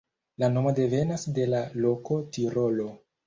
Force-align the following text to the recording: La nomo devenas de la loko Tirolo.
La 0.43 0.47
nomo 0.53 0.71
devenas 0.79 1.25
de 1.37 1.45
la 1.51 1.59
loko 1.83 2.19
Tirolo. 2.39 2.89